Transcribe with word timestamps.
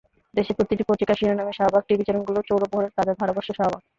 দেশের 0.33 0.57
প্রতিটি 0.57 0.83
পত্রিকার 0.89 1.19
শিরোনামে 1.19 1.53
শাহবাগ, 1.57 1.83
টিভি 1.87 2.03
চ্যানেলগুলোর 2.05 2.47
চৌপ্রহরের 2.49 2.95
তাজা 2.97 3.13
ধারাভাষ্যে 3.19 3.53
শাহবাগ। 3.57 3.81